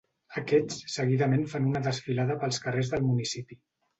Aquests 0.39 0.79
seguidament 0.93 1.43
fan 1.51 1.67
una 1.73 1.83
desfilada 1.87 2.39
pels 2.45 2.59
carrers 2.65 2.93
del 2.95 3.07
municipi. 3.13 3.59